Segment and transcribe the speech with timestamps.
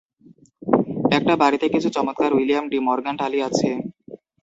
[1.17, 3.69] একটা বাড়িতে কিছু চমৎকার উইলিয়াম ডি মরগান টালি আছে।